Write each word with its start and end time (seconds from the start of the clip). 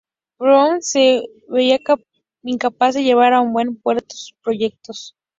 Browning 0.39 0.81
se 0.81 1.27
veía 1.47 1.77
incapaz 2.41 2.95
de 2.95 3.03
llevar 3.03 3.33
a 3.35 3.41
buen 3.41 3.75
puerto 3.75 4.15
sus 4.15 4.33
proyectos. 4.43 5.15